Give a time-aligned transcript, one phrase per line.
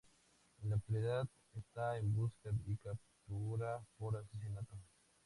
[0.63, 4.73] En la actualidad, está en busca y captura por asesinato.